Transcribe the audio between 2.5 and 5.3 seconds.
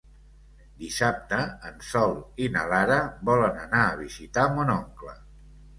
na Lara volen anar a visitar mon oncle.